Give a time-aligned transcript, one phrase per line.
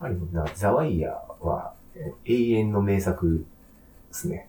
[0.00, 1.74] ぱりな、ザワイヤーは
[2.24, 3.44] 永遠の名作
[4.08, 4.48] ですね。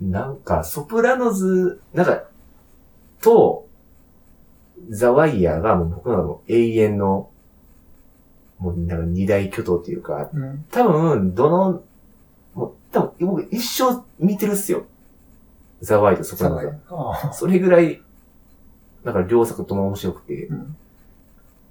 [0.00, 2.24] なんか、ソプラノズ、なんか、
[3.20, 3.66] と、
[4.90, 7.30] ザワイヤーがもう僕の永遠の、
[8.58, 10.64] もうなんか二大巨頭っていうか、うん。
[10.70, 11.82] 多分、どの、
[12.54, 14.84] もう、多分、僕一生見てるっすよ。
[15.80, 17.38] ザワイとソプラノズ。
[17.38, 18.00] それぐらい、
[19.04, 20.76] だから両作とも面白くて、うん。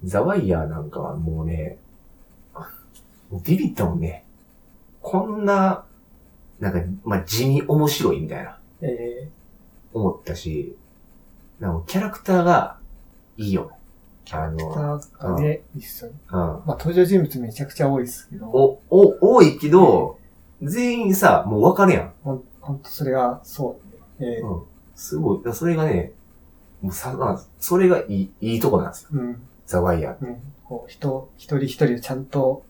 [0.04, 1.78] ザワイヤーなんかはもうね、
[3.44, 4.24] ビビったもんね。
[5.00, 5.84] こんな、
[6.58, 9.28] なんか、まあ、地味面白いみたいな、え
[9.92, 10.76] 思ったし、
[11.60, 12.78] なんかキャラクターが
[13.36, 13.72] いいよ。
[14.30, 16.12] あー、の、スターがね、一緒に。
[16.12, 16.18] うん。
[16.30, 20.18] まあ、登場人物めちゃくちゃ多いですけど、お、お、多いけど、
[20.62, 22.12] 全員さ、もうわかるやん。
[22.22, 23.80] ほんほんとそれが、そ
[24.20, 24.62] う、えうん。
[24.94, 25.40] すごい。
[25.54, 26.12] それがね、
[26.82, 29.08] もうさ、まあそれがいい、いいとこなんですよ。
[29.12, 29.42] ー、うん。
[29.66, 30.26] ザワイヤーって。
[30.26, 30.42] うん。
[30.64, 32.64] こう、人、一人一人をちゃんと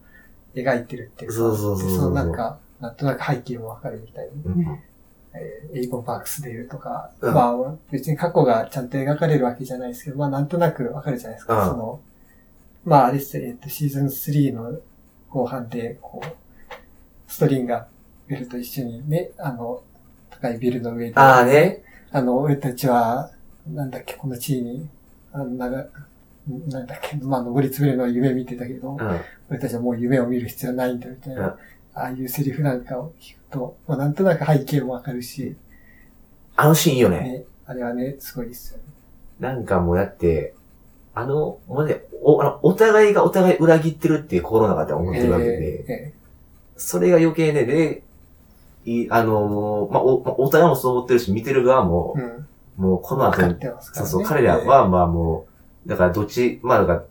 [0.63, 1.37] 描いてるっていうか。
[1.37, 4.31] そうそうそうそうでそのなんか、なんとなく背景もわかるみたいに。
[4.45, 4.79] うん。
[5.35, 11.63] えーエイボン・パークスデールとか、うんまあ、別に過去がちゃんと描かれるわけじゃないですけど、まあ、なんとなくわかるじゃないですか。
[11.63, 12.01] うんその、
[12.85, 14.81] まあ、あれっすよえっと、シーズン3の
[15.29, 16.27] 後半で、こう、
[17.31, 19.83] ストリンガーベルと一緒にね、あの、
[20.31, 21.83] 高いビルの上で、ああね。
[22.11, 23.31] あの、俺たちは、
[23.67, 24.89] なんだっけ、この地位に、
[25.33, 25.85] あの、
[26.69, 29.21] なんだっけ、まあ、登り詰めるのは夢見てたけど、うん。
[29.51, 31.55] 俺たちはもう夢を見る必要ないんだみたいな、うん
[31.99, 35.57] ああいうセリフなんかを聞くと、まあ、なんとなく背景もわかるし、
[36.55, 37.21] あのシーンいいよね。
[37.21, 38.85] ね、あれはね、すごいですよね。
[39.41, 40.55] なんかもうだって、
[41.15, 46.13] あの、もうね、お、あのお互いがお互い裏切ってるって心の中では思ってるわけで、ええ
[46.77, 48.05] それが余計ね、で、
[48.85, 52.47] いあの、まあ、お、まあお互いもそう思ってるし、見てる側もえ、うん。
[52.77, 53.73] もうこの後にね。
[53.81, 55.48] そうそう、彼らは、まあもう、
[55.89, 57.05] だからどっち、まあだから、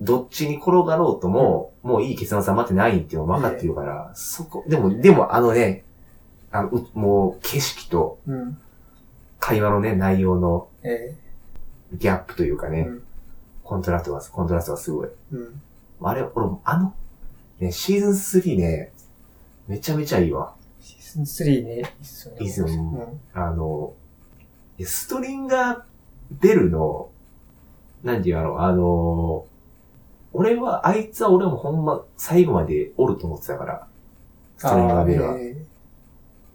[0.00, 5.84] どっちに転がろうとも、もういい結末は待ってないっていうの分かってるから、そこ、でも、でもあのね、
[6.50, 8.18] あの、うもう景色と。
[9.40, 11.16] 会話のね、内容のえ
[11.92, 12.88] ギャップというかね。
[13.62, 15.08] コントラストが、コントラストがすごい。
[15.32, 15.62] うん。
[16.02, 16.94] あれ、俺、あの、
[17.58, 18.92] ね、シーズン3ね、
[19.66, 20.54] めちゃめちゃいいわ。
[20.80, 22.38] シーズン3ね、いいっすよね。
[22.40, 23.20] いいっすようん。
[23.32, 23.94] あの、
[24.82, 25.82] ストリンガー
[26.30, 27.10] ベルの、
[28.04, 29.46] なんていうの、あの、
[30.34, 33.88] 俺は、あいつは俺もほんま最後までおると思ってたから、
[34.58, 35.36] ストリンガーベルは。
[35.38, 35.56] え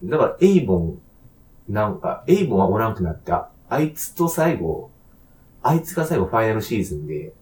[0.04, 1.02] だから、エイボン、
[1.68, 4.92] なんか、エイボンはおらんくなって、ああいつと最後、
[5.64, 7.34] あいつが最後ファイナルシーズンで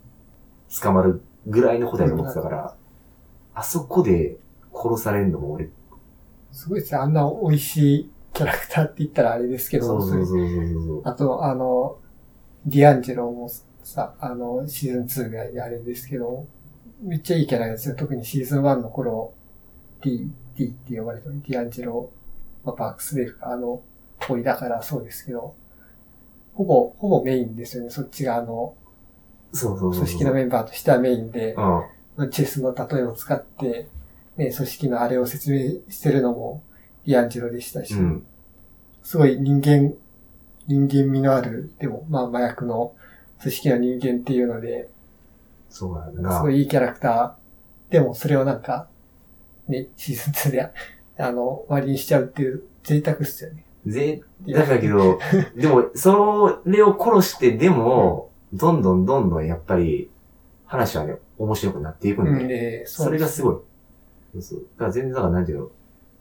[0.81, 2.75] 捕まるぐらいのことやと思ってたから、
[3.53, 4.37] あそこで
[4.73, 5.69] 殺されるのも俺、え
[6.51, 6.99] すごいですね。
[6.99, 11.01] あんな美味しいキャラクターって言ったらあれですけど、そうそうそうそう。
[11.05, 11.97] あと、あの、
[12.65, 13.49] ディアンジェロも
[13.87, 16.45] さ、あの、シーズン2ぐらいであれですけど、
[17.01, 17.95] めっちゃいいキャラですよ。
[17.95, 19.33] 特にシーズン1の頃、
[20.01, 22.11] D、D って呼ばれてるディアンジェロ、
[22.65, 23.81] まあ、パークスデールか、あの、
[24.27, 25.55] 恋だからそうですけど、
[26.53, 27.89] ほぼ、ほぼメインですよね。
[27.89, 28.75] そっちがあの。
[29.53, 31.55] 組織のメンバーとしてはメインで、
[32.17, 32.29] うん。
[32.29, 33.87] チェスの例えを使って、
[34.35, 35.59] ね、組織のあれを説明
[35.89, 36.61] してるのも、
[37.05, 38.25] ディアンジェロでしたし、うん。
[39.01, 39.93] すごい人間、
[40.67, 42.93] 人間味のある、でも、まあ麻薬の
[43.41, 44.89] 組織の人間っていうので、
[45.69, 46.37] そうなんだな。
[46.37, 47.91] すごいいいキャラクター。
[47.91, 48.87] でもそれをなんか、
[49.67, 50.71] ね、シーズン2で、
[51.19, 53.63] あの、終わりにしちゃうっていう贅沢っすよね。
[53.85, 55.19] ぜ、だからけど、
[55.55, 60.09] でも、それを殺して、でも、どんどんどんどんやっぱり、
[60.65, 63.55] 話はね、面白くなっていくんうん、で、で、それがすごい。
[64.33, 64.59] そうそう。
[64.59, 65.69] だから全然、だからなんていうの、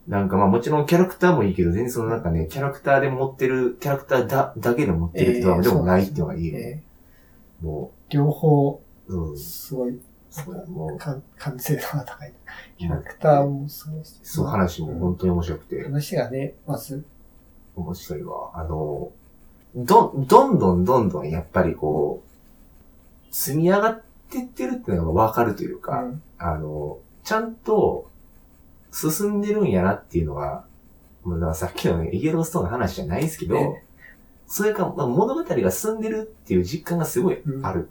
[0.09, 6.85] なんかまあもちろんキャラクターもいいけど、全然そのなんかね、キャラクターで持ってる、キャラクターだ、だけで持ってる人はでもないっていうのがいいよね。
[7.63, 9.39] えもー両方、う、うん。
[9.39, 9.99] すごい、
[10.31, 12.33] そう、もう、完完成度が高い。
[12.79, 14.19] キャラクターもすごいし。
[14.23, 17.05] そう、話も本当に面白くて、話がね、まず、
[17.75, 18.51] 面白いわ。
[18.55, 19.11] あの、
[19.75, 26.23] ど、どんどんどんどんやっぱりこう、積み上がってってるっていうのがわかるというか、うん。
[26.39, 28.09] あの、ちゃんと
[28.93, 30.65] 進んでるんやなっていうのが、
[31.25, 33.83] もうさっきのね、イエローストーンの話じゃないですけど、え
[34.47, 37.89] それか、まあ、物語が進んでるっていう実感がすごいある。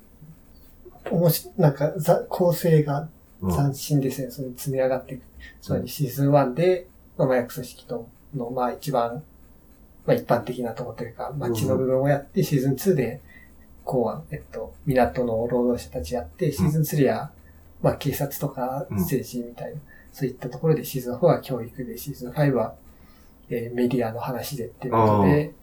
[1.12, 3.10] おもし、なんか、ざ構成が
[3.42, 4.32] うん斬新ですね。
[4.32, 5.24] その積み上がっていく。
[5.62, 6.88] つまりシーズン1で、
[7.18, 9.24] まあ、麻薬組織との、まあ一番、
[10.06, 13.22] まあ一般的なところというか、街の部分をやって、シーズン2で、
[13.84, 17.32] 港湾、えっと、港の労働者たちやって、シーズン3は、
[17.82, 19.80] まあ警察とかうん政治みたいな、
[20.12, 22.76] そういったところで、シーズン4は教育で、シーズン5は、
[23.50, 25.54] えーメディアの話でっていうことで、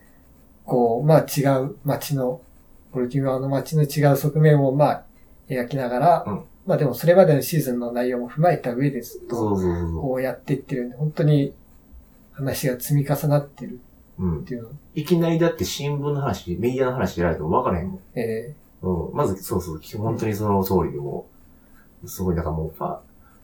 [0.65, 2.41] こう、まあ違う街の、
[2.93, 5.05] ボルティモアの街の違う側面を、まあ、
[5.49, 9.57] 描きながら、うんまあでもそれまでのシーズンの内容も踏まえた上でずっと
[10.01, 11.53] こうやっていってるんで、本当に
[12.33, 13.81] 話が積み重なってる
[14.19, 14.25] う。
[14.25, 14.43] うんっ。
[14.45, 14.69] ていうの。
[14.95, 18.01] いきなりだって新聞の話、メディアの話やられても分からへんもん。
[18.15, 19.15] えうん。
[19.15, 21.27] まず、そうそう、本当にその通りでも
[22.05, 22.99] う、すごい、だからもうファ、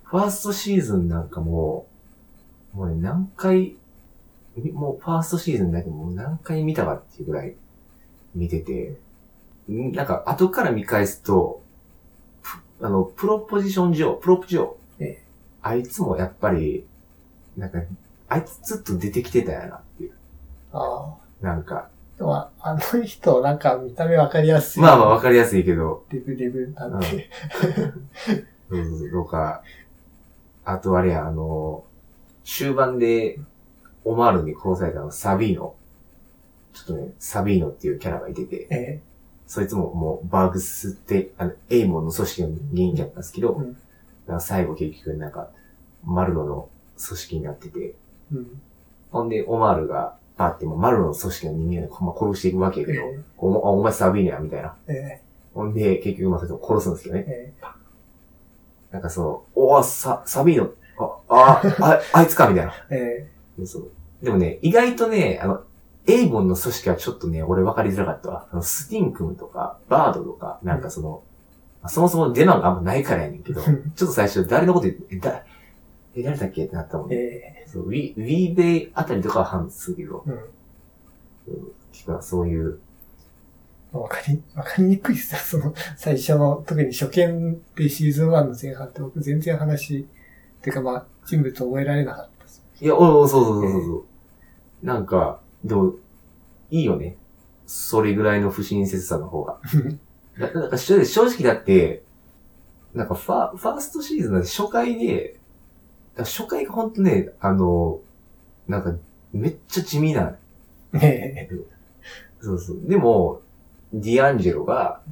[0.04, 1.86] ファーストシーズンなんかも
[2.74, 3.76] う、もうね、何回、み
[4.72, 7.55] もうファーストシーズンだけもう何回見たかっていうぐらい
[8.34, 8.99] 見てて、
[9.70, 11.62] んなんか後から見返すと、
[12.43, 15.22] プあの、プロポジション上、プロプ上、え
[15.62, 16.87] あいつもやっぱり、
[17.56, 17.78] なんか、
[18.28, 20.12] あいつずっと出てきてたやなっていう。
[20.72, 21.44] ああ。
[21.44, 24.82] なんか、でもあの人、なんか見た目わかりやすい。
[24.82, 27.31] まあまあわかりやすいけど、デブデブなんで。
[28.69, 29.62] そうそうそうとか、
[30.64, 31.84] あとあれや、あの、
[32.44, 33.38] 終盤で、
[34.04, 35.74] オマールに殺されたの、サビーノ。
[36.72, 39.00] ちょっとね、サビーノっていうキャラがいてて、え
[39.46, 43.76] そいつももう、バーグスって、あの、エイモンの組織の人間だったんですけど、うん
[44.26, 45.48] なんか最後結局なんか、
[46.04, 46.68] マルロの
[47.02, 47.94] 組織になってて、え
[48.32, 48.60] うん。
[49.10, 54.76] ほんで、オマールが、パってもうマルロの組織の人間をまあ殺していくわけやけど、えおお前サビーノや、みたいな。
[54.86, 55.22] ええ
[55.54, 57.24] ほんで、結局まあそいつも殺すんですけどね。
[57.26, 57.68] ええ
[58.92, 60.70] なんかその、おー、サ、サビーノ、
[61.28, 62.72] あ、あ、あ、あいつか、みたいな。
[62.90, 63.30] え
[63.66, 63.90] そう。
[64.22, 65.62] でもね、意外とね、あの、
[66.06, 68.49] エイボンの組織はちょっとね、俺分かりづらかったわ。
[68.50, 71.22] あのスティンクムとか、バードとか、なんかその、
[71.87, 75.44] そもそも出番があんまないからやねんけど、ちょっと最初誰のこと言って、え、だ、
[76.14, 77.22] え、誰だっけってなったもんえね。
[77.64, 80.32] えそう、ウィ、ウィーベイあたりとかは判するけど、うん。
[80.32, 80.43] うん、
[81.93, 82.81] 聞くわそういう、
[83.93, 85.40] わかり、わかりにくいっすよ。
[85.40, 90.06] その、最初の、特に初見でシーズン1の前半って僕全然話、
[90.62, 92.38] てかまあ、人物覚えられなかった。
[92.80, 94.06] いや、おおそうそうそうそうそ
[94.82, 94.86] う。
[94.86, 95.94] なんか、でも、
[96.70, 97.16] いいよね。
[97.66, 99.60] それぐらいの不親切さの方が。
[100.38, 102.04] ななんか正正直だって、
[102.94, 105.38] なんかファファーストシーズンの初回で、
[106.16, 108.00] 初回がほんとね、あの、
[108.69, 108.94] なんか、
[109.32, 110.36] めっちゃ地味な。
[110.94, 111.50] ええ
[112.40, 112.80] そうそう。
[112.84, 113.40] でも、
[113.92, 115.02] ディアンジェロが、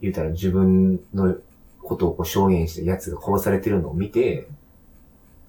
[0.00, 1.36] 言うたら自分の
[1.82, 4.48] ことをこう証言したやつが殺されてるのを見て、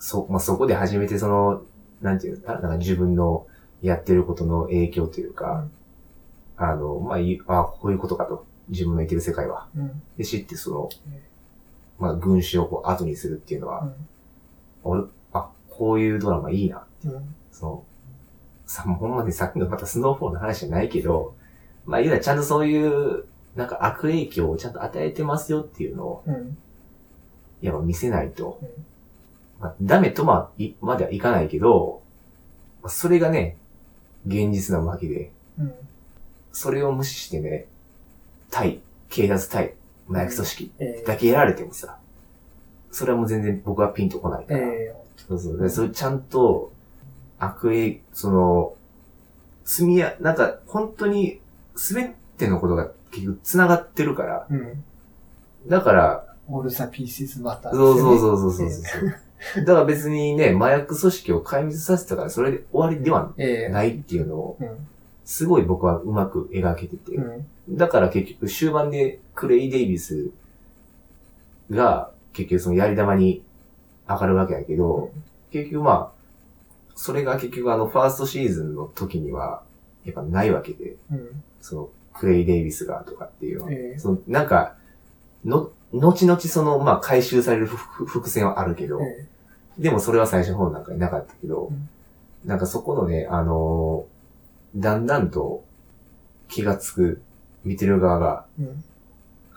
[0.01, 1.61] そ、まあ、そこで初めてその、
[2.01, 3.45] なんていうのかな、なんか自分の
[3.83, 5.67] やってることの影響というか、
[6.57, 8.45] あの、まあ、いあこういうことかと。
[8.69, 9.67] 自分の生きてる世界は。
[9.75, 10.01] うん。
[10.17, 11.19] で、知ってそのうん、
[11.99, 13.91] まあ、軍師をこう後にするっていうのは、
[14.83, 15.03] 俺、
[15.33, 16.85] あ、こういうドラマいいな。
[17.05, 17.11] うん。
[17.11, 17.35] うん。
[17.51, 17.83] その、
[18.65, 21.35] さ、ほんまにさっきのまたスノーフォールの話じゃないけど、
[21.85, 23.25] まあ、言うたらちゃんとそういう、
[23.55, 26.57] なんか悪影響をちゃんと与えてますよっていうのを、うん。
[27.61, 28.69] やっぱ見せないとうん。
[29.61, 32.01] まあ、ダメとまあ、い、まではいかないけど、
[32.81, 33.57] まあそれがね、
[34.25, 35.73] 現実なわけで、うん。
[36.51, 37.67] それを無視してね、
[38.49, 39.75] 対、警察対、
[40.09, 41.97] 麻薬組織えだけやられてもさ、
[42.91, 44.59] それはもう全然僕はピンとこないえから。
[44.59, 45.57] えそうそう。
[45.57, 46.71] でそれちゃんと、
[47.39, 48.73] 悪影、その、
[49.63, 51.39] 積みや、なんか、本当に、
[51.75, 54.83] すべてのことが結局繋がってるから、えうん。
[55.67, 59.15] だから、オールザピーシスマター、そうそうそうそうそうそう。
[59.65, 64.87] だから別にね、麻薬組織を壊滅させたから、それで終わりではええないっていうのを、うん。
[65.25, 67.15] すごい僕はうまく描けてて。
[67.15, 67.47] うん。
[67.69, 70.29] だから結局終盤でクレイ・デイビス
[71.71, 73.43] が結局そのやり玉に
[74.07, 75.11] 上がるわけやけど、
[75.51, 76.21] 結局まあ、
[76.95, 79.63] それが結局あのファーストシーズンの時には
[80.05, 81.43] やっぱないわけで、うん。
[81.61, 83.71] そのクレイ・デイビスがとかっていうのは。
[83.71, 84.75] ええそのなんか、
[85.45, 89.27] の、後々そのまあ回収される伏線はあるけど、え
[89.77, 91.89] でもそれは最初の方なんかになかったけど、うん
[92.45, 94.11] なんかそこのね、あのー
[94.73, 95.65] だんだんと
[96.47, 97.21] 気がつく
[97.65, 98.83] 見てる側が、えうん。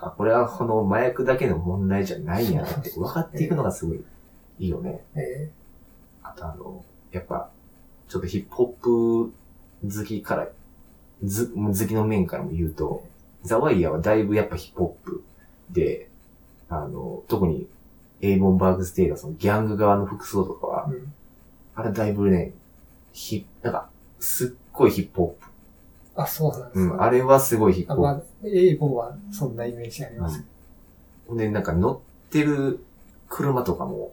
[0.00, 4.04] あ、これはこの麻薬だけの問題じゃないんやなって分かっていくのがすごい
[4.58, 5.04] いいよね。
[5.14, 5.50] え
[6.22, 7.48] あとあの、やっぱ、
[8.08, 10.48] ちょっとヒップホップ好きから、
[11.22, 13.04] ず、好きの面からも言うと、
[13.44, 15.24] ザワイヤーはだいぶやっぱヒップホップ
[15.70, 16.08] で、
[16.68, 17.68] あの、特に
[18.24, 21.12] エイボンバーグステイがそのギャング側の服装とかはえ、うん。
[21.74, 22.52] あれだいぶね、
[23.12, 23.88] ひ、なんか、
[24.18, 26.78] すっごいヒップホッあ、そうなんでプ。
[26.80, 28.18] すうん、あれはすごいヒップあ、ホップ。
[28.18, 30.42] まあ、英語はそんなイメージあります。
[31.28, 32.84] ほんで、なんか乗ってる
[33.28, 34.12] 車とかも、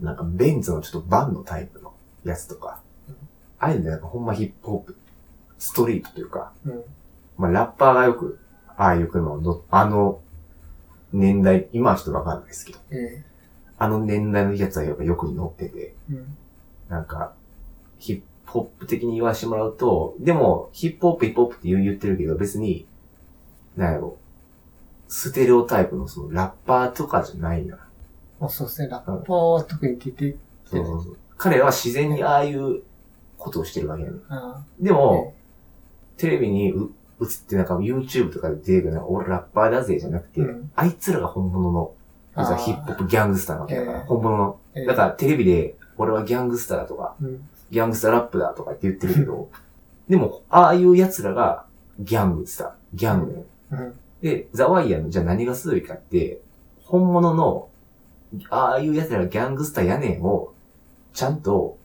[0.00, 1.92] なんかベンツのちょっとバンのタイプの
[2.24, 3.14] やつとかうん、
[3.58, 4.96] ああいうのでなんかほんまヒップホップ、
[5.58, 6.82] ストリートというか、うん。
[7.36, 8.38] まあラッパーがよく、
[8.76, 10.20] ああいう車を乗っあの
[11.12, 13.24] 年代、今はちょっとわかんないですけど、え
[13.78, 16.36] あの年代のやつはやっぱよく乗ってて、えうん。
[16.88, 17.34] なんか、
[17.98, 22.86] ヒップホップ的に言わしてもらうと、でも、ヒップホップヒップホップって言ってるけど、別に、
[23.76, 24.16] なんやろ。
[25.06, 27.78] ステレオタイプのそのラッパーとかじゃないんだ。
[28.40, 30.36] まあそうですね、ラッパーは特に出て、
[30.66, 31.18] そうそうそう。
[31.36, 32.82] 彼は自然にああいう
[33.38, 34.18] ことをしてるわけやね。
[34.28, 35.34] あでも、
[36.16, 41.92] テレビにう映ってなんか YouTube とかで出てくるなんか俺ラッパーだぜじゃなくて、うんあいつらが本物の、
[42.34, 44.58] ヒップホップギャングスターなわけだから、ええ本物の。
[44.74, 47.48] ええだからテレビで俺はギャングスターだとか、うん。
[47.70, 49.50] ギャングスターラップだとかって言ってるけど、
[50.08, 51.66] でも、ああいう奴らが
[51.98, 53.44] ギャングスター、ギャングね。
[53.72, 54.00] うん。
[54.22, 56.40] で、ザワイヤーのじゃあ何がすごいかって、
[56.84, 57.68] 本物の、
[58.50, 60.54] ああいう奴らがギャングスターやねんを、
[61.12, 61.76] ちゃんと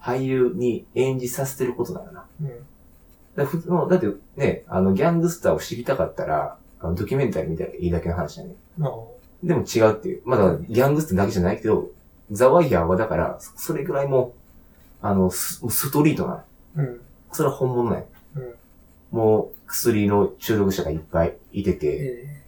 [0.00, 2.24] 俳優に演じさせてることだよな。
[2.40, 2.50] うん。
[3.36, 8.54] だ普通の、だってね、あの、ギャングスターを知りたかったら、あの、ドキュメンタリー見たらいいだけの話だね。
[8.78, 8.92] まあ、
[9.42, 10.22] でも違うっていう。
[10.24, 11.90] まだギャングスターだけじゃないけど、
[12.30, 14.34] ザワイヤーはだから、そそれぐらいも
[15.02, 16.44] う、あの、スストリートな
[16.76, 16.82] の。
[16.82, 17.00] うん。
[17.32, 18.54] それは本物なんようん。
[19.12, 22.42] もう、薬の中毒者がいっぱいいてて、え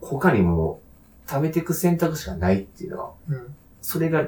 [0.00, 0.80] 他にも
[1.28, 3.54] 食べていく選択肢がないっていうのは、えうん。
[3.80, 4.22] それが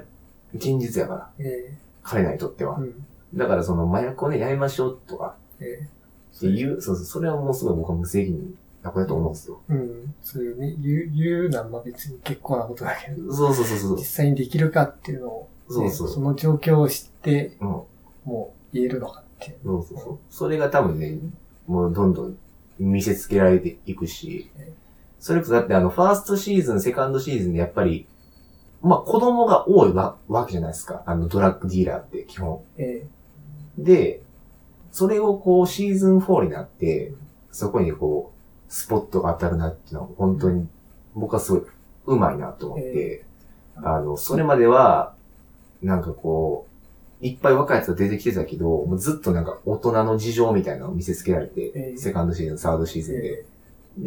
[0.55, 2.83] 現実やから、え彼らにとってはえ。
[2.83, 3.05] うん。
[3.35, 5.88] だからその麻薬をね、やめましょうとかえ
[6.37, 9.61] っていう、そうそう、それはもうすごい僕は無責任なことだと思うんですよ。
[9.71, 10.15] えうん。
[10.23, 14.05] そういうね、言う、言うのはまあ別に結構なことだけど、そうそうそうそう実。
[14.05, 17.69] 際にできるかっていうのを、ねそうそうその状況を知って、うん。
[17.69, 19.59] もう言えるのかっていう。
[19.65, 20.19] そうそうそう。
[20.31, 21.19] それが多分ね、
[21.67, 22.38] もうどんどん
[22.79, 24.50] 見せつけられていくし、
[25.21, 28.07] それこそだってあの、ファーストシーズン、セカンドシーズンでやっぱり、
[28.81, 31.03] まあ子供が多いわわけじゃないですか。
[31.07, 32.61] あのドラッグディーラーって基本。
[32.77, 33.07] え
[33.77, 34.23] で、
[34.92, 37.12] それをこうシーズン4になって、
[37.52, 40.68] そこにこう、スポットが当たるなっていうのは本当に
[41.14, 41.62] 僕はすごい
[42.07, 43.25] 上手いなと思って、
[43.76, 45.14] あの、それまでは、
[45.83, 46.66] なんかこ
[47.23, 53.45] う、いっぱい若いやつが出てきてたけど、もうずっとなんか大人の事情みたいなのを見せつけられて、ええセカンドシーズン、サードシーえズンで。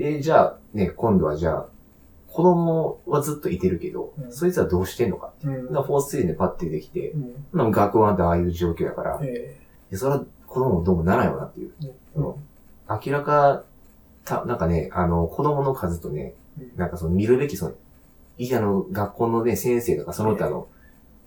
[0.07, 1.65] えで、じゃあね、今度はじゃあ、
[2.29, 4.31] 子供はずっといてるけど、うん。
[4.31, 5.33] そいつはどうしてんのか。
[5.43, 5.65] えうん。
[5.65, 7.13] だからフォースシーズンでパッて出てきて、
[7.53, 9.21] 学校なんてああいう状況やから、
[9.93, 11.71] それは子供もどうもならんよなっていう。
[11.83, 12.33] えうん
[12.89, 13.63] 明らか、
[14.25, 17.73] た、なんかね、あの、子供の数とね、うんなんかその見るべきその、
[18.37, 20.67] いやあの、学校のね、先生とかその他の、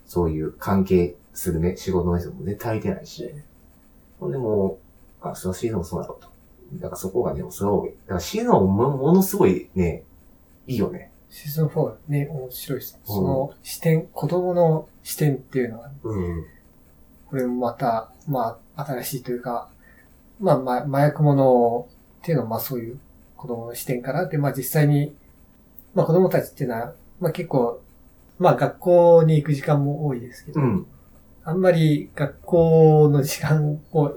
[0.05, 3.33] そういう関係するね、仕事の人もね、足りてないし。
[4.19, 4.77] ほんでも
[5.23, 6.29] う、あ、そのシーズンもそうだろうと。
[6.75, 10.03] だからそこがね、すごい、だからシーズンももものすごいね、
[10.67, 11.11] いいよね。
[11.29, 12.99] シーズン4ね、面白いです。
[13.03, 16.45] その視点、子供の視点っていうのは、うん。
[17.29, 19.69] これもまた、まあ、新しいというか、
[20.39, 21.87] まあ、ま、麻薬物
[22.21, 22.99] っていうのは、まあそういう
[23.35, 25.15] 子供の視点から、で、まあ実際に、
[25.93, 27.81] まあ子供たちっていうのは、まあ結構、
[28.39, 30.87] まあ学校に行く時間も多いですけど、うん。
[31.43, 34.11] あんまり学校の時間を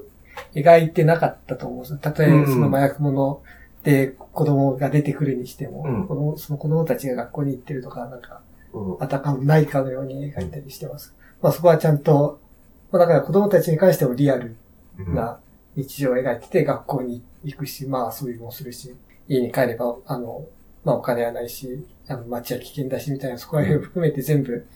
[0.55, 1.99] 描いてなかったと思うんですよ。
[1.99, 3.43] たとえうんその麻薬物
[3.85, 8.41] で子供が出てくるにしても、うん子供その子供たちが学校に行ってるとか、なんか、
[8.73, 8.97] うん。
[9.00, 11.15] あたかもないかのように描いたりしてます。
[11.43, 12.41] まあそこはちゃんと、
[12.90, 14.57] まあだから子供たちに関してもリアル
[14.99, 15.14] うん。
[15.14, 15.38] な
[15.76, 18.97] 日常を描いてて、学校に行くし、まあ遊びもするし、
[19.28, 20.45] 家に帰れば、あの、
[20.85, 24.66] まあお金はないし、あの街は危険だしみたいな、そこら辺を含めて全部、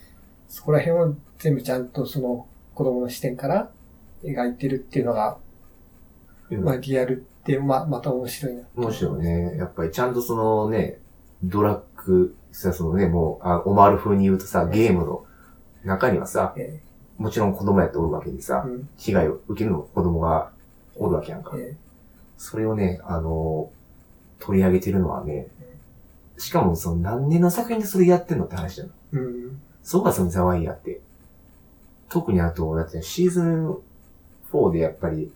[0.47, 3.69] そこら辺を全部ちゃんとその子供の視点から
[4.23, 5.37] 描いてるっていうのが、
[6.49, 8.61] うんまあリアルって、まあまた面白いな。
[8.75, 9.57] 面白いね。
[9.57, 10.99] やっぱりちゃんとそのね、
[11.43, 15.25] ドラッグ、さ、そのね、もう、あオマール風に言うとさ、ゲームの
[15.83, 16.81] 中にはさ、え
[17.23, 20.51] もちろん子供やっておるわけでーさう、ん被害を受けるのも子供が
[20.97, 21.53] おるわけやんか。
[21.57, 21.77] え
[22.37, 23.71] それをね、あの、
[24.39, 25.47] 取り上げてるのはね、
[26.37, 28.89] しかもその何年の作品でそれやってんのって話だよ。
[29.13, 29.61] ーうん。
[29.83, 30.99] そうか、そのザワイヤーって。
[32.09, 33.77] 特にあと、だってシーズン
[34.51, 35.31] 4でやっぱり、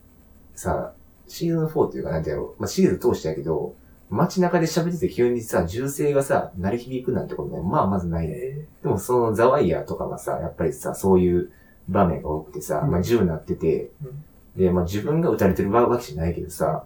[0.55, 0.91] さ、
[1.29, 3.75] シーズン4っていうかなんてやろう、まあ、シリーズ通してやけど、
[4.09, 8.33] 街中で喋ってて急にさ、銃声がさ、鳴り響くなんてことね、まあまずないね。
[8.35, 11.51] えでもそのザワイヤーとかはさ、やっぱりさ、そういう
[11.89, 12.91] 場面が多くてさ、うん。
[12.91, 14.61] まあ銃鳴ってて、うん。
[14.61, 16.83] で、まあ自分が撃たれてるわけじゃないけどさ、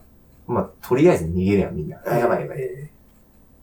[0.47, 1.97] まあとりあえず逃げるやん、みんな。
[1.97, 2.57] ーあ、やばいやばい。
[2.59, 2.89] え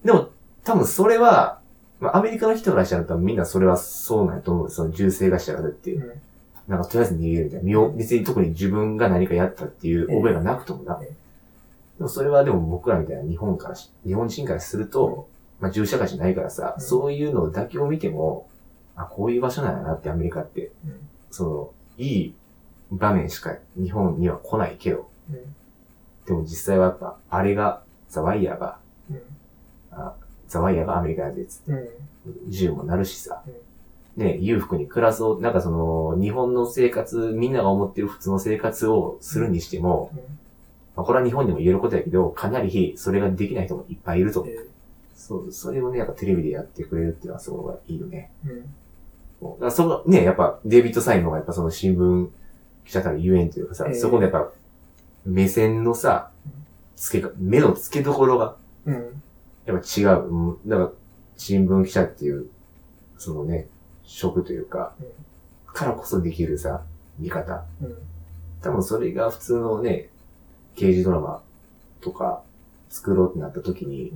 [0.05, 0.31] でも、
[0.65, 1.61] 多分それは、
[2.01, 4.71] まあアメリカの人からしたら多分みんなそれはそうなんやと思う。
[4.71, 5.99] その銃声がしたらだって
[6.69, 7.65] なんかとりあえず逃げるみたいな。
[7.65, 10.99] 身を、別に特に自分が何かやったっていう覚えがなくともな。
[11.03, 11.09] ええ。
[11.09, 11.15] で
[12.05, 15.29] もそれはでも僕らみたいな日本からし、日本人からすると、
[15.61, 16.83] まあ銃社会じゃないからさ、うん。
[16.83, 18.49] そういうのだけを見ても、
[18.95, 22.35] あ、こういう場所なんやなってアメリカって、うんその、いい
[22.91, 25.55] 場面しか日本には来ないけど、うん
[26.29, 28.79] でも実際はやっぱ、あれが、ザワイヤーが、
[29.11, 29.23] うん。
[30.47, 32.51] ザワイヤーがアメリカやでつって、うん。
[32.51, 33.43] 銃もなるしさ、
[34.15, 40.19] ね、裕福に暮らそう、なんかその、日本の生活、みんなが思ってる普通の生活をするにしても、うん。
[40.97, 44.45] まあ、これは日本でも言えることやけど、かなりそれができない人もいっぱいいると。
[44.47, 44.67] え
[45.15, 48.31] そう、それをね、やっぱテレビでやってくれるっていうのはすごいいいよね。
[48.45, 48.75] うん。
[49.43, 52.29] だからそのね、やっぱデイビッド・サイモンがやっぱその新聞
[52.85, 54.51] 記者たるゆえんというかさ、ええそこのやっぱ
[55.25, 56.31] 目線のさ、
[56.97, 59.23] つけか、目の付けどころがうん。
[59.67, 60.29] やっぱ違う。
[60.29, 60.91] うんだから
[61.37, 62.49] 新聞記者っていう、
[63.17, 63.69] そのね、
[64.03, 65.05] 職というかう
[65.71, 66.83] ん、からこそできるさ、
[67.19, 67.65] 見方。
[67.81, 67.95] うん。
[68.61, 70.09] 多分それが普通のね、
[70.75, 71.43] 刑事ドラマ
[72.01, 72.43] とか
[72.89, 74.13] 作ろうってなった時に、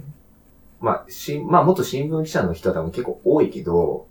[0.81, 4.07] まあ、し、まあ、元新聞記者の人は多分結構多いけど、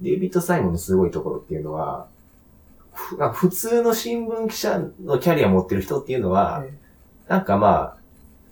[0.00, 2.08] デイビッド・サイモンのすごいところっていうのは、
[3.34, 6.72] 普通の新聞記者のキャリア持ってる人っていうのは、え
[7.28, 7.96] なんかまあ、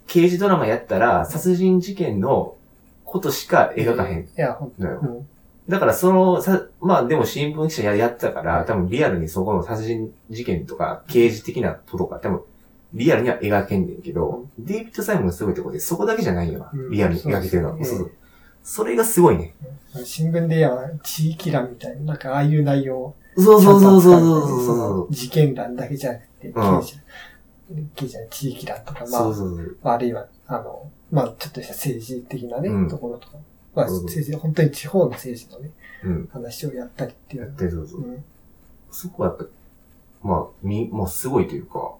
[0.06, 2.56] 刑事ドラマやったら殺人事件の
[3.04, 5.00] ことしか描かへんいや、ほんのよ。
[5.02, 5.28] うん。
[5.68, 12.42] だからその、さ、まあでも新聞記者ややってたから、多分リアルにそこの殺人事件とか、刑事的なこととか、多分
[12.92, 16.70] リアルには描けんねんけど、デイビッド・サイモンのすごいところでそこだけじゃないよな。
[16.72, 17.84] うんリアルに描けてるのは。
[17.84, 18.12] そうそう
[18.64, 19.54] それがすごいね。
[20.04, 20.72] 新聞でや
[21.04, 26.52] 地域欄みたいな、なんかああいう内容をそうそうそうそうそう事件欄だけじゃなくて、ん
[27.94, 29.30] 刑事、地域欄とか、まそう。
[29.30, 33.36] あ、そうそうまああるいは、あの、まあ、ちょっとした政治的なね、うんところとか、
[33.74, 35.70] まあ、うん政治、本当に地方の政治のね、
[36.04, 36.28] うん。
[36.32, 37.42] 話をやったりっていう。
[37.42, 38.12] やってるそうそうう。
[38.12, 38.24] ん。
[38.90, 39.44] そこはやっぱ、
[40.22, 41.94] まあ、み、もうすごいというか、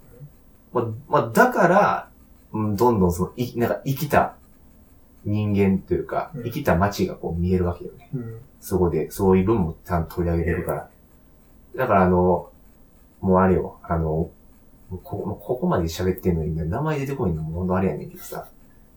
[0.73, 2.11] まあ、まあ、だから、
[2.53, 4.37] うん、どんどんその、い、なんか生きた
[5.25, 8.11] 人間というか、うん生きた街がこう見えるわけよね。
[8.15, 8.41] うん。
[8.61, 10.89] そこで、そういう分もちゃんと取り上げれるから。
[11.77, 12.51] だからあの、
[13.21, 14.31] もうあれよ、あの、
[14.91, 18.49] ここここまで喋ってんのに、名前出てこいのもほんとあれやねんけどさ、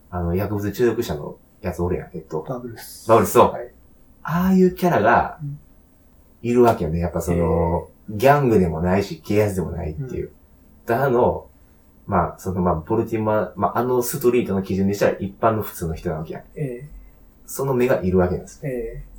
[0.10, 3.08] あの、薬物中毒者のやつおるやん、えっと、バブルス。
[3.08, 3.72] バブルスそうはい。
[4.24, 5.60] ああいうキャラがうん、
[6.42, 7.00] いるわけよね。
[7.00, 10.32] やっぱその、ギャングでもないし、警察でもないっていう。
[10.86, 11.47] ただの、
[12.08, 16.44] まあ、そのまあ、ボルティマ、まあ、あのストリートの基準にしたら一般の普通の人なわけやん。
[16.56, 16.88] え
[17.46, 18.60] その目がいるわけなんです。
[18.64, 19.18] えええ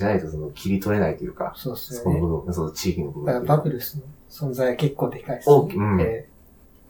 [0.00, 2.28] じゃないとその、切り取れないというか、そうっすそこのよね。
[2.28, 3.56] 部分、その地域の部分だからっていうか。
[3.58, 6.26] バブルスの存在は結構でかいです、大きうんえ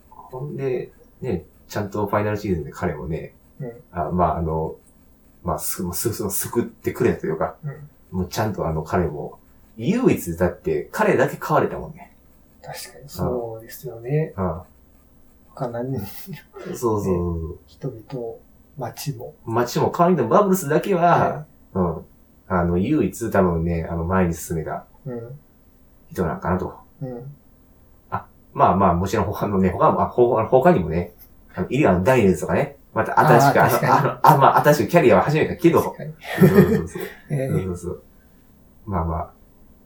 [0.09, 4.75] ほんで、ね、ちゃんとファイナルシーズンで彼もね、うんあまあ、あの、
[5.43, 8.19] まあ、す、す、す、救ってくれたというか、えうん。
[8.19, 9.39] もうちゃんとあの彼も、
[9.75, 12.15] 唯一だって彼だけ飼われたもんね。
[12.63, 14.33] 確かにそうですよね。
[14.37, 14.61] うん。
[15.55, 15.99] 他何人、
[16.67, 17.11] そうそうそ
[17.55, 17.59] う。
[17.67, 18.39] 人々も、
[18.77, 19.35] 街も。
[19.45, 22.05] 街も代わりにバブルスだけは、うん。
[22.47, 25.39] あの、唯一多分ね、あの、前に進めたうん。
[26.11, 26.73] 人なんかなと。
[27.01, 27.35] うん。
[28.53, 31.13] まあまあ、もちろん他のね、他も、あ他他にもね、
[31.55, 36.13] あの、いるあの、ダニエルズとかね、また新しく、ああー確かにの、あまあ、新しくキャリアは始めたけど、確かに。
[36.39, 37.01] そうそうそう。
[37.29, 38.03] えそうそうそう。
[38.85, 39.29] まあまあ、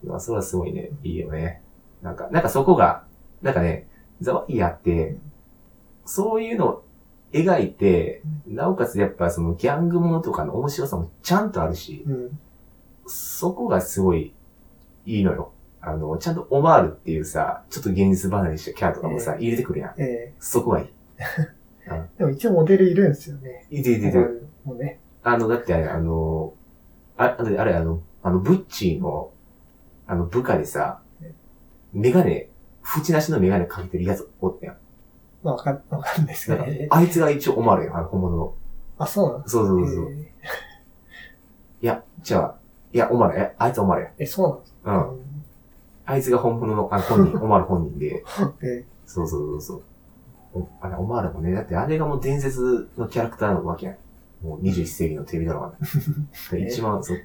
[0.04, 1.62] まあ、それはすごいね、いいよね。
[2.02, 3.04] なんか、なんかそこが、
[3.44, 3.88] なんかね、
[4.22, 5.18] ザワイヤって、
[6.06, 6.86] そういうのを
[7.34, 12.40] 描いて、なおかつやっぱそのギャングものとかの面白さもちゃんとあるし、えうん。
[13.08, 14.34] そこがすごい
[15.06, 15.52] いいのよ。
[15.82, 19.94] あの、ちゃんとオマールっていうさ、ちょっと現実離れしたキャラとかもさ、え入れてくるやん。
[19.98, 20.90] えそこがいい。
[21.88, 23.68] え でも一応モデルいるんですよね。
[23.70, 24.18] いていていて。
[24.64, 25.00] もうね。
[25.24, 26.54] あの、だってあの、
[27.18, 29.32] あ、あれ、あれ、あの、あの、ブッチーの、
[30.08, 31.02] あの、部下でさ、
[31.94, 32.50] メガネ、
[32.84, 34.78] 縁なしのメガネかけてるやつおったやん。
[35.46, 36.88] まあわかん、わかんないですけどね。
[36.90, 38.54] あいつが一応オマールやん、あの、本物の。
[38.98, 40.12] あ、そうなんそうそうそうそう。
[40.12, 40.18] い
[41.84, 42.56] えや、じゃあ、
[42.92, 44.10] いや、オマール、え、あいつオマールや。
[44.18, 44.94] ええ、そうなんですうん。
[44.94, 45.14] か
[46.08, 48.24] あいつが本物の、あの、本人、オマール本人で。
[48.40, 48.68] う ん。
[48.68, 50.60] えそうそうそうそう。
[50.62, 53.96] おあれ、オマールもね、だってあれがもう伝説のキャラクターなわけやん。
[54.46, 55.74] もう21世紀のテレビドラマ
[56.52, 56.58] で。
[56.60, 57.18] で 一番、そう、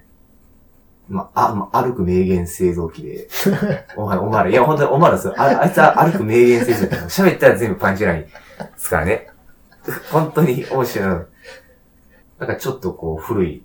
[1.11, 3.27] まあ、あ、まあ、歩く名言製造機で、
[3.97, 6.95] お前、お前ら、いや、本当にお前らそう、ああいつは歩く名言製造機。
[6.95, 8.29] 喋ったら全部パンチラインで
[8.77, 9.27] すからね。
[10.09, 11.07] 本当に面白い。
[12.39, 13.63] なんかちょっとこう、古い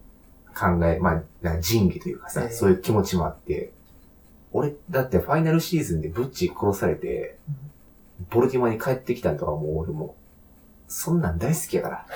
[0.58, 3.72] 考え、まあ、仁義というかさ、ええそういう気持ちもあって、
[4.52, 7.38] 俺、だってファイナルシーズンでブッチ殺されて、
[8.28, 10.16] ボルティモアに帰ってきたんとかもう俺も、
[10.88, 12.06] そんなん大好きやから。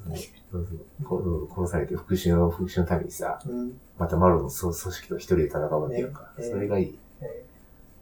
[0.56, 3.78] そうそう殺殺されて復讐の、復讐のためにさ、うん。
[3.98, 6.30] またマロの組織と一人で戦うわけやんか。
[6.38, 6.98] ねそれがいい。
[7.20, 7.44] え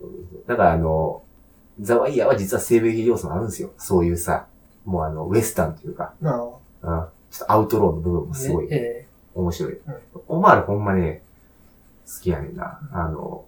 [0.00, 1.22] そうそうそうだからあの、
[1.80, 3.72] ザワイヤーは実は西部劇要素もあるんですよ。
[3.78, 4.46] そういうさ、
[4.84, 9.72] もうあの、ウエスタンというか、まあ、うん、ちょっとアウトローの部分もすごい、ねえ面白い。
[9.72, 9.94] うん
[10.28, 11.22] オマールほんまね、
[12.06, 12.80] 好きやねんな。
[12.92, 13.44] あの、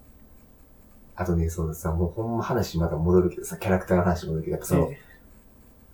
[1.15, 4.99] あとね、そのさ、もうほんま話また戻るけどさ、キャラクターの話戻るけど、やっぱその、え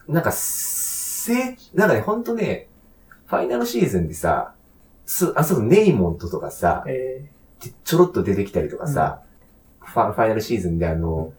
[0.08, 2.68] なんか、せなんかね、ほんとね、
[3.34, 4.54] ファイナルシーズンでさ、
[5.08, 7.28] す、あ、そうそう、ネイモントとかさえ、
[7.66, 9.24] えちょろっと出てきたりとかさ、
[9.82, 11.34] ファファイナルシーズンであの、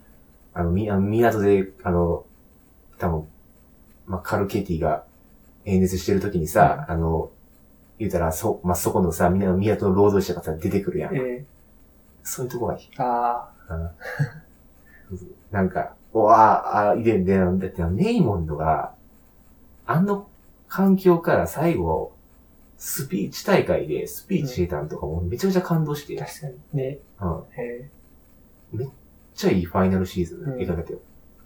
[0.54, 2.24] あの、み、あの港で、あの、
[2.98, 3.28] 多分、
[4.06, 5.04] まあ、カルケティが、
[5.66, 7.30] 演説してる時にさ、あの、
[7.98, 11.16] 言うたら、そ、まあ、そこのさ、みんなの港の労働者がさ、出てくるやん。
[11.16, 11.44] え
[12.24, 12.80] そういうとこがいい。
[12.80, 13.90] ー、あうん
[15.52, 18.92] なんか、おああ、いで、で、だってネイモンドが、
[19.86, 20.28] あの
[20.74, 22.16] 環境から最後、
[22.78, 26.98] スピーチ大会でスピーチしてたんとかもめちゃめちゃ感動して、あ、確かにね。
[27.20, 27.42] うん。
[27.56, 27.88] え
[28.72, 28.88] めっ
[29.36, 30.98] ちゃいいファイナルシーズンうん描けたよ。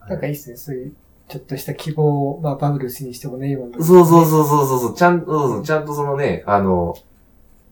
[0.06, 0.56] ー、なんかいいっすね。
[0.56, 0.94] そういう、
[1.28, 3.84] ちょっとした希望を、まあ、バブルスにしてもね、今の。
[3.84, 6.96] そうそうそうそうそうそう、ちゃんと、そうそうちゃんとそのね、あの、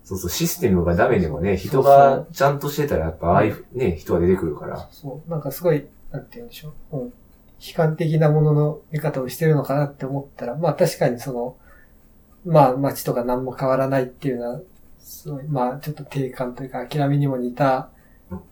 [0.05, 4.87] そうそう、システムがダメでもね、人がちゃんとしてたらやっぱああいうね、人が出てくるから。
[4.93, 5.31] そう。
[5.31, 6.99] なんかすごい、なんて言うんでしょう。
[6.99, 7.13] うん。
[7.61, 11.57] 悲観的なものの見方をしてるのかなって思ったら、まあ確かにその、
[12.45, 14.61] まあ街とか何も変わらないっていうのは、
[14.99, 17.91] すごい、まあちょっと定感というか諦めにも似た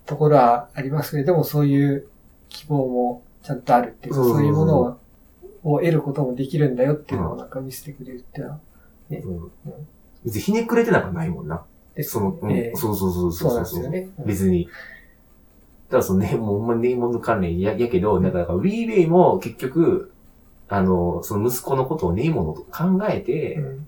[0.07, 2.09] ところはありますけれども、そういう
[2.49, 4.99] 希望もちゃんとあるっていうか、そうそうそうそういうものを
[5.64, 8.61] を得ることもできるんだよっていうのをなんか見せてくれるっていうのは、
[9.11, 9.51] うん。
[10.25, 11.64] 別にひねくれてなんかないもんな。
[11.95, 14.09] ですその、うんええそうそうそうそそううなんですよね。
[14.19, 14.69] うん別に。
[15.95, 20.13] ただそのね、もうほんまネイモンド関連や、やけど、だからウィーウェイも結局、
[20.69, 23.87] あの、その息子のことをネイモンドと考えて、うん。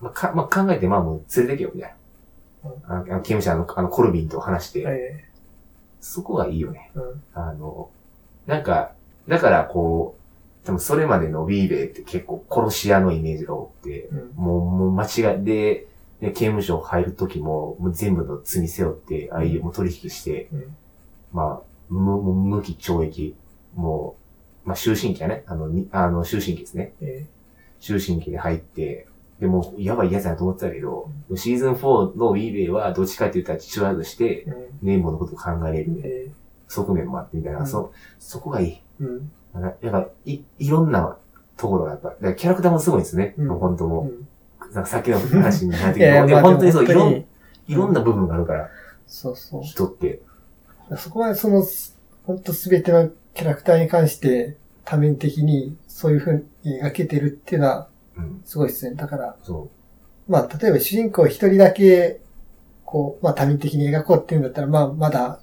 [0.00, 1.94] まあ、か、まあ、考えて、まあもう連れてけよ、みたい
[2.64, 2.94] な。
[2.96, 5.24] あの、刑務所の、あの、コルビンと話して、え
[6.00, 6.90] そこがいいよね。
[6.96, 7.22] えうん。
[7.32, 7.90] あの、
[8.48, 8.94] なんか、
[9.28, 10.16] だからこ
[10.64, 14.32] う、多分それまでのウィーベイって結構殺し屋のイメージが多くて、うん。
[14.34, 15.86] もう、もう間違いで、
[16.20, 20.76] ね、刑務所入る時も、もう全部の罪背負って、ああいうもう取引して、うん
[21.32, 23.36] まあ、無、無無期懲役、
[23.74, 24.16] も
[24.64, 25.44] う、まあ終身刑やね。
[25.46, 26.92] あの、にあの、終身刑ですね。
[27.00, 27.26] え
[27.80, 29.06] 終身刑で入って、
[29.40, 34.46] でも、やばいやつだと思ってたけど、シーズン4のウィーベイはどっちかって言ったら父親として、
[34.82, 36.30] ネイモのことを考えれるえ
[36.68, 37.66] 側面もあってみたいな、うん。
[37.66, 38.68] そ、そこがいい。
[39.00, 39.32] えうん。
[39.54, 41.16] なんかやっぱ、い、いろんな
[41.56, 43.34] ところがやっぱ、キャラクターもすごいですね。
[43.38, 43.48] うん。
[43.48, 44.04] もう本当もう。
[44.04, 44.08] ん。
[44.70, 47.12] う、なんかさっきの話になって いやいや、でもまあ本当にそう、いろん、
[47.66, 48.68] いろんな部分があるから、
[49.06, 49.62] そうそう。
[49.62, 50.20] 人って。
[50.96, 51.64] そこまでその、
[52.24, 58.40] 本当すべてのキャラクターに関して多面的にそういう風に描けてるっていうのはうん。
[58.44, 58.94] すごいですね。
[58.96, 59.68] だから、そ
[60.28, 62.20] まあ、例えば主人公一人だけ、
[62.84, 65.40] こう、まあ多面的に描こうっていうんだったら、まあまだ、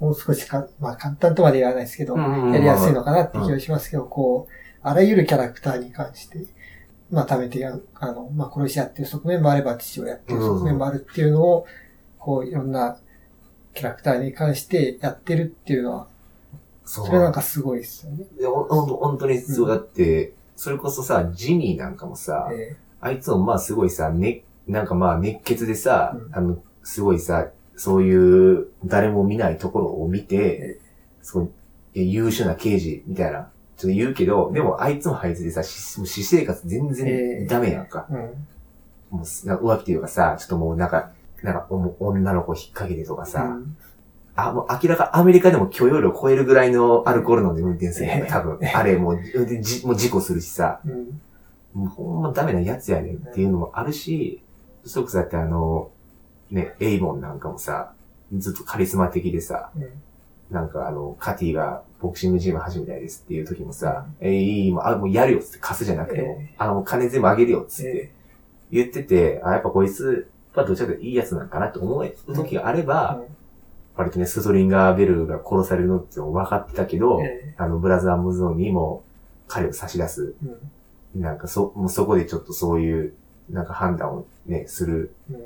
[0.00, 2.18] もう少しか、まあ簡単とまで言わないですけど、う。
[2.52, 4.52] やりやすいのかなって気がしますけど、こう、
[4.82, 6.46] あらゆるキャラクターに関して、
[7.10, 11.66] まあ、食べてや、あの、まあ、殺し屋っていう側面もあれば、父親っていう側面もあるっていうのを、
[12.18, 12.98] こう、いろんな
[13.74, 16.06] キャラクターに関してやってるっていうのは、
[16.84, 17.06] そう。
[17.06, 18.24] それなんかすごいですよね。
[18.38, 30.80] いやほん本当にそうだって、それこそさ、ジニーなんかもさ、えあいつもまあすごいさ、ね、なんかまあ熱血でさ、うんあの、すごいさ、そういう誰も見ないところを見てえ、
[31.22, 31.48] すごい
[31.94, 37.08] え優秀な刑事みたいな、ちょっと言うけど、でもあいつもあいつでさ、私生活全え然
[37.42, 38.06] えダメやんか。
[38.10, 38.16] うん。
[39.10, 41.10] もう浮気というかさ、ちょっともうなんか、
[41.42, 43.76] なんか女の子引っ掛けてとかさ、うん。
[44.34, 48.30] あ、もう明らかアメリカでも許容量超えるぐらいのアルコール飲んで運転するやんええ。
[48.30, 48.58] 多分。
[48.74, 51.20] あれもう、でじもう事故するしさ、うん。
[51.74, 54.40] もうほんまダメなやつやねんっていうのもあるし、
[54.84, 55.90] そこさってあの、
[56.50, 57.92] ね、エイモンなんかもさ、
[58.36, 59.88] ずっとカリスマ的でさ、うん。
[60.50, 68.12] なんかあの、カティがボクシングジム始めたいですっていう時もさ、えーいい、もうあ、もうやるよっつって貸すじゃなくても、えあの、金全部あげるよっつってえ。
[68.70, 70.28] 言ってて、あ、やっぱこいつ
[70.60, 73.20] はどちらかというといいやつなんかなって思う時があれば、
[73.96, 79.04] 割とね、ストリンガーベルが殺されるのって分かってたけど、えあの、ブラザームゾーンにも
[79.48, 80.34] 彼を差し出す。
[81.14, 81.20] うん。
[81.20, 83.14] なんかそ、もうそこでちょっとそういう、
[83.50, 85.40] なんか判断をね、するうん。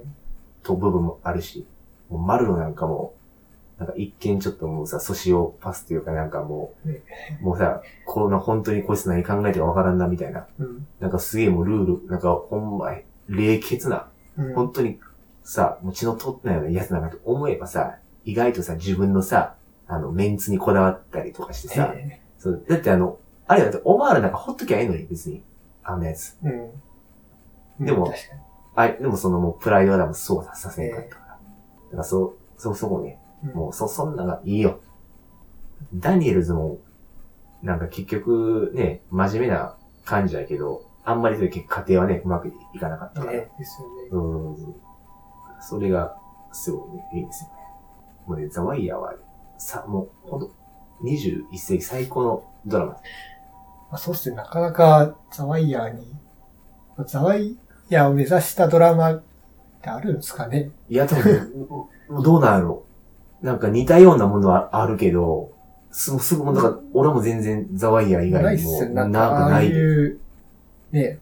[0.63, 1.67] と部分もあるし、
[2.09, 3.15] もうマルロなんかも、
[3.79, 7.03] なんか一見ちょっともうさ、ソシオパスというかなんかもね
[7.43, 10.47] う、もうさ、この本当にこいつ何考えてるかわからんなみたいな。
[10.59, 10.87] うん。
[11.01, 12.95] なんかすげえもうルール、なんかほんま、
[13.29, 14.55] 冷血な、うん。
[14.55, 14.99] 本当に
[15.43, 19.55] さ、もう血の通ってないようなやつだなと思えばさ、意外とさ、自分のさ、
[19.87, 25.43] あの、メンツにこだわったりとかしてさ、えそうだってあの、あれだって、オマールなんかほっときゃええのに、別に。
[25.85, 26.37] あんなやつ。
[26.45, 26.73] え
[27.79, 27.87] うん。
[27.87, 28.13] でも。
[28.75, 31.27] あでもそのもうプライドは多分そうささせんかったから。
[31.27, 31.37] だ
[31.93, 34.81] からそう、そ、そこね、うんもうそ、そんながいいよ。
[35.95, 36.79] ダニエルズも、
[37.63, 43.33] なんか結局ね、真面目な感じだけど、あんまりそういう家庭はね、うまくいかなかったから。
[43.33, 44.09] ねですよね。
[44.11, 44.75] うん。
[45.61, 46.17] それが、
[46.53, 47.55] すごいね、いいですよね。
[48.27, 49.15] もうね、ザ・ワイヤーは、
[49.57, 50.51] さ、もう、ほんと、
[51.05, 52.93] 21世紀最高のドラマ。
[52.93, 52.99] ま
[53.93, 54.37] あ、そうっすね。
[54.37, 56.17] なかなかザワイヤーに、
[57.07, 57.57] ザワイ
[57.89, 59.23] ヤーを目指したドラマっ
[59.81, 61.69] てあるんですかねいや、多分、
[62.25, 62.83] どうなんやろ
[63.43, 65.53] なんか似たようなものはあるけど、
[65.93, 68.95] すぐ、すぐ、もうだから、俺も全然ザワイヤー以ない外にも、っすよね。
[68.95, 69.69] ななんんかかああない。
[69.69, 70.21] いう、
[70.97, 71.19] ね、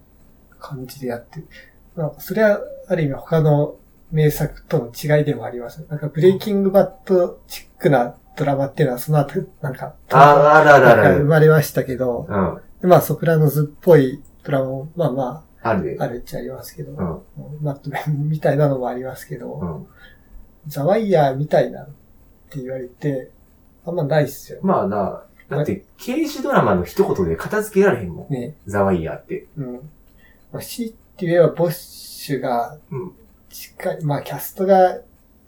[0.59, 1.49] 感じでやってる。
[1.97, 3.77] まあ、それは、ある意味他の
[4.13, 5.85] 名作との違いでもあります。
[5.89, 11.25] なんか、ブレイキングバットチックなドラマっていうのは、その後、なんか、ああ、あるあるあなんか生る。
[11.25, 12.89] まれましたけど、うん。
[12.89, 15.69] まあ、ソプラノズっぽいドラマも、まあまあ。
[15.69, 15.75] あ、あ
[16.09, 17.65] るっちゃありますけど、うん。
[17.65, 19.87] マットメンみたいなのもありますけど、うん。
[20.67, 21.87] ザワイヤーみたいなっ
[22.51, 23.31] て言われて、
[23.87, 25.23] あんまないっすよまあな、
[25.57, 28.33] だって、刑事ドラマの一言で片付けられへんもん。
[28.33, 28.55] ね。
[28.67, 29.47] ザワイヤーって。
[29.57, 29.73] うん。
[30.53, 33.13] まあ、強いて言えば、ボッシュがうん、
[33.49, 34.99] 近い、まあ、キャストが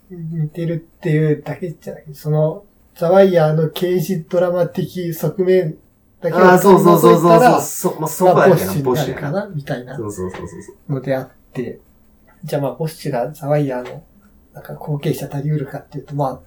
[0.09, 2.05] 似てるっていうだけじゃない。
[2.13, 2.65] その、
[2.95, 5.77] ザワイヤーの刑事ドラマ的側面
[6.21, 7.61] だけをああ、そうそうそうそうそう。
[7.61, 9.27] そ、まあ、そまあ、こだけな、ボッシュボッシュやな。
[9.29, 10.93] になるかなみたいなそうそうそうそうそう。
[10.93, 11.79] のであって、
[12.43, 14.03] じゃあまあ、ボッシュがザワイヤーの、
[14.53, 16.39] なんか後継者足りうるかっていうと、ままあ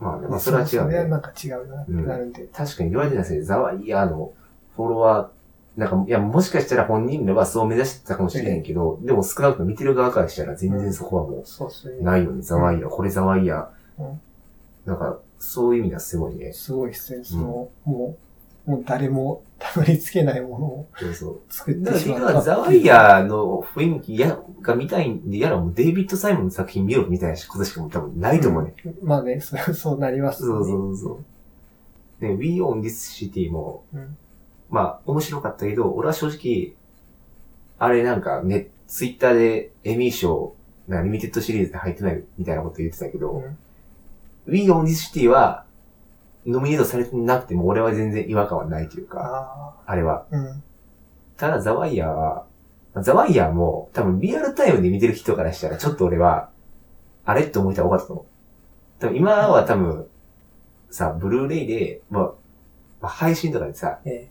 [0.00, 1.10] まあ、それは違そうれはね。
[1.10, 2.46] なんか違うなってなるんで。
[2.52, 3.42] 確かに言われてないですね。
[3.42, 4.32] ザワイヤーの
[4.76, 12.02] フォロワー、なんか、いや、もしかしたら本人らはそう目指してたかもしれへんけど、でも少なくとも見てる側からしたら全然そこはもそう。
[12.02, 12.42] ないよね。
[12.42, 12.90] ザワイヤー。
[12.90, 14.20] これザワイヤーうん。
[14.86, 16.52] なんか、そういう意味ではすごいね。
[16.52, 17.24] すごいですね。
[17.24, 18.27] その、もう、
[18.68, 20.88] もう誰もたどり着けないものを。
[21.48, 22.26] 作っだから、てしまった。
[22.26, 28.74] 結局はザワイヤーの雰囲気や、が見たいんで、やらもうデイビッド・サイモンの作品見ろみたいなことしか多分ないと思うね。
[29.02, 30.66] まあ ね、そうそうなりますそうね。
[30.66, 31.20] そうそ
[32.18, 32.20] う。
[32.20, 34.16] で、We Own This City も、うん
[34.68, 36.74] まあ、面白かったけど、俺は正直、
[37.78, 40.54] あれなんかね、ツイッターでエミー賞、
[40.88, 43.58] なんかリミテッドシリーズで入ってないみたいなこと言ってたけど、うん
[44.46, 45.64] We Own This City は、
[46.48, 50.26] ノミネートされてなくても俺は全然違和感はないというか、ああれは。
[50.32, 50.62] あ、うん。
[51.36, 52.46] ただザワイヤーは、
[52.96, 56.50] ザワイヤーも多分リアルタイムで見てる人からしたらちょっと俺は、
[57.24, 58.24] あれって思いたら多かったと思う。
[59.00, 60.06] 多分今は多分、
[60.90, 62.22] さ、ブルーレイで、まあ、
[63.02, 64.28] まあ、配信とかでさ、え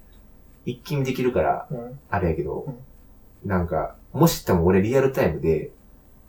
[0.66, 2.00] 一気見できるから、え、うん。
[2.10, 2.66] あれやけど、
[3.46, 5.72] なんか、もし多分俺リアルタイムで、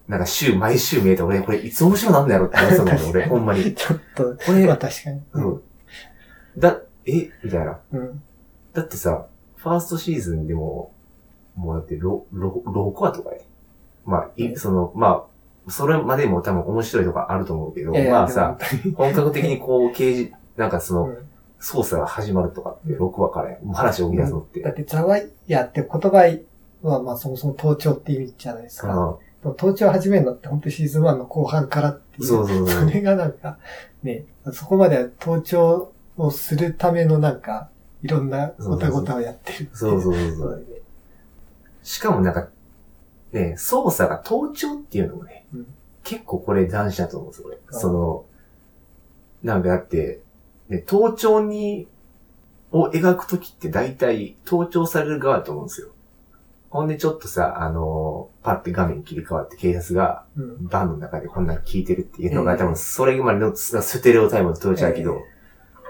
[0.06, 3.74] なんか週、毎週見えたら俺、これいつ面白なんだやろって思ってたもん、 俺、ほんまに。
[3.74, 5.22] ちょっと、これ、まあ確かに。
[5.32, 5.62] うん。
[6.56, 7.80] だ、えみたいな。
[7.92, 8.22] うん。
[8.72, 10.92] だってさ、ファーストシーズンでも、
[11.56, 13.44] もうだって6、6、6話とかで。
[14.04, 15.26] まあ、いうんその、ま
[15.66, 18.56] あ、それまでも多分面白いとかあると思うけど、まあさ、、
[18.96, 21.28] 本格的にこう、刑事、なんかその、うん
[21.60, 24.60] 捜査が始まるとかって6話からやもう話を生み出すのって。
[24.60, 26.38] だって、ザワイヤーって言葉
[26.82, 28.88] は、まあそもそも盗聴って意味じゃないですか。
[28.88, 32.22] うでも盗聴始めるのって本当シーズン1の後半からってん。
[32.22, 32.28] いう。
[32.28, 32.88] そうそうそう。
[32.88, 33.58] それがなんか、
[34.02, 37.70] ね、そこまでは盗聴をするためのなんか、
[38.02, 40.66] いろんなごたごたをやってるそうそうそうそそう
[41.82, 42.48] しかもなんか、
[43.32, 45.66] ね、捜査が盗聴っていうのもね、うん
[46.04, 47.58] 結構これ男子だと思うんですよ、俺。
[47.68, 48.24] あその、
[49.42, 50.22] なんかだって、
[50.70, 51.86] ね、盗聴に、
[52.72, 55.88] を描くときって大体盗聴される側だと思うんですよ。
[56.70, 60.66] ほんでちょっとさ、あのパッて画面切り替わって警察がうん。
[60.66, 65.37] バンの中でこんなん聞いてるっていうのが、ええ多分それまでのステレオタイムの盗聴だけど、え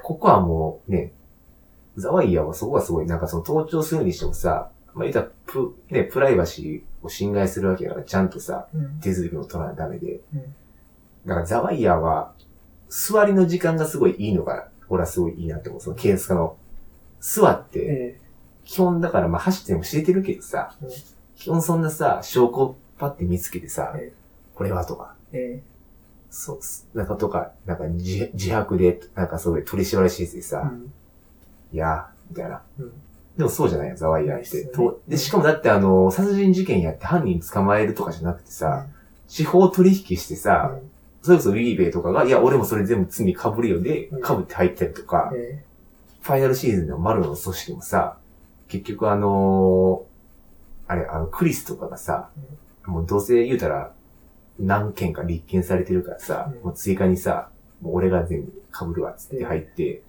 [0.08, 1.12] ここはもうね、
[1.98, 9.00] ザワイヤーはそこがすごい、なんかその盗聴するにしてもさ、まあ言ったらプ、ね、プライバシーを侵害するわけだから、ちゃんとさ、うん。
[9.00, 10.20] 手続きも取らないとダメで。
[10.34, 10.54] うん
[11.26, 12.32] だからザワイヤーは、
[12.88, 15.80] 座りの時間がすごいいいのが、俺はすごいいいなって思う。
[15.82, 16.56] その警察官の。
[17.20, 18.20] 座って、え
[18.64, 20.88] 基本だからまあ走っても知れてるけどさ、うん
[21.36, 24.14] 基本そんなさ、証拠パッて見つけてさ、え
[24.54, 25.62] これはとか、え、え
[26.30, 26.88] そうっす。
[26.94, 30.92] なんかとか、なんか自自白で、なんかそういう取り締まり施設でえ、さ、うん。
[31.72, 32.62] いやー、みたいな。
[32.78, 32.92] うん。
[33.36, 34.64] でもそうじゃないよ、ザワイヤーって。
[34.64, 38.86] ねとで、しかもだってあの、殺人事件やって犯人捕まえるとかじゃなくてさ、
[39.26, 45.64] 司法取引してさ、うんそれこそウィーベイとかが、いや、俺もそれ全部罪被るよでうん、被って入ったりとか、え
[46.22, 48.18] ファイナルシーズンのマルの組織もさ、
[48.68, 52.30] 結局あのーあれ、あの、クリスとかがさ、
[52.86, 53.92] もうどうせ言うたら、
[54.58, 60.02] 何件か立件されてるからさ、うんもう追加にさ、もう俺が全部被るわ、つって入って、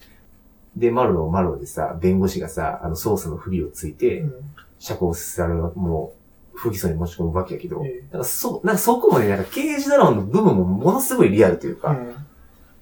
[0.76, 4.34] で、マルロマルロでさ、弁護士がさ、あの、捜査の不備をついえ、て、うん。
[4.80, 6.14] 釈放される、も
[6.54, 12.16] う、不起訴に持ち込むわけやけど、ええなんかそ、なんかそこまでなんか刑事ドラマの部分もものすごいリアルというか、うん。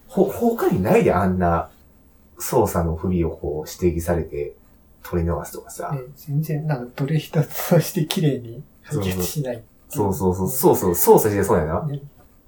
[0.08, 1.70] ほ、他にないであんな
[2.40, 4.56] 捜査の不備をこう指摘されて
[5.04, 9.64] 取り逃すとかさ、ええ全然、なんか、どれ一つとして綺麗に解決しない。
[9.90, 11.86] そうそうそう、そうそう、捜査してそうやな。
[11.86, 12.02] ね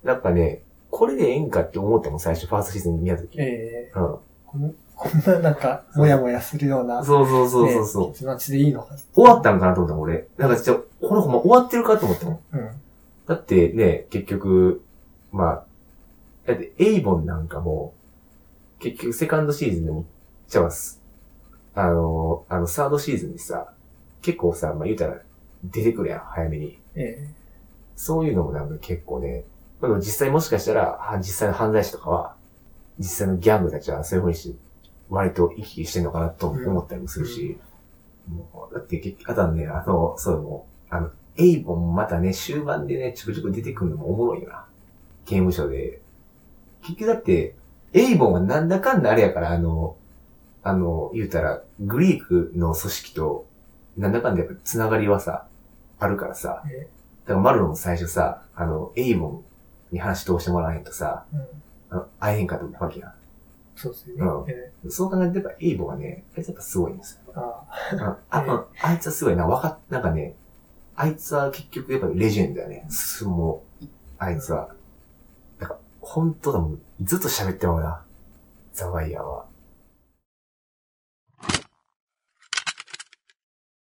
[0.03, 3.39] なんかね、これでええんかって思ったもん、最初、ファーストシーズン見たとき。
[3.39, 4.17] ええうん。
[4.45, 8.95] こんこんななんか、もやもやするような、そうそうそうそうそう、ね結末でいいのか。
[9.13, 10.27] 終わったんかなと思ったもん、俺。
[10.37, 12.39] なんかちょ、これほんま終わってるかと思ったもん。
[12.51, 12.69] うん。
[13.27, 14.83] だってね、結局、
[15.31, 15.63] まあ、
[16.47, 17.93] だってエイボンなんかも、
[18.79, 20.05] 結局セカンドシーズンでも、
[20.47, 21.01] じゃあ、す
[21.75, 23.71] あの、あの、サードシーズンにさ、
[24.21, 25.21] 結構さ、まあ言うたら、
[25.63, 26.79] 出てくるやん、早めに。
[26.95, 27.29] え
[27.95, 29.43] そういうのもなんか結構ね、
[29.81, 32.35] でも実際もしかしたら、は実際の犯罪者とかは、
[32.97, 34.57] 実際のギャングたちはそういう風にして、
[35.09, 37.57] 割と行き来してんのかなと思ったりもするし、
[38.27, 44.65] もう、だって結局、あとはね、あの、そうもう、あの、エイボンもまたね、終盤でね、ちょくちょく出てくるのもおもろいよな。
[45.25, 46.01] 刑務所で。
[46.81, 47.55] 結局だって、
[47.93, 49.97] エイボンはなんだかんだあれやから、あの、
[50.63, 53.45] あの、言うたら、グリークの組織と、
[53.97, 55.47] なんだかんだやっぱつながりはさ、
[55.99, 56.63] あるからさ。
[56.71, 56.87] え
[57.25, 59.43] だからマルロも最初さ、あの、エイボン
[59.91, 61.39] に話通してもらわへんとさ、うん。
[61.91, 63.13] あの会えへんかったわけや
[63.75, 64.53] そうですようんね。
[64.83, 64.91] えん。
[64.91, 67.33] そう考えるとやっぱエイボンはね、あいつやっぱすごいんですよ。
[67.35, 70.35] あうんあ、うんあいつはすごいな、わかっ、なんかね、
[70.95, 72.85] あいつは結局やっぱりレジェンドだよね。
[72.89, 73.59] 相撲。
[74.17, 74.69] あいつは。
[75.59, 76.81] なんか、本当だもん。
[77.01, 78.01] ずっと喋ってまうな。
[78.73, 79.45] ザワイヤーは。